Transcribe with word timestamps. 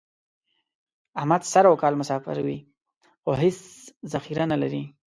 احمد 1.19 1.41
سر 1.51 1.65
او 1.69 1.75
کال 1.81 1.93
مسافر 2.01 2.35
وي، 2.45 2.57
خو 3.23 3.31
هېڅ 3.41 3.59
ذخیره 4.13 4.45
نه 4.51 4.57
لري. 4.61 4.83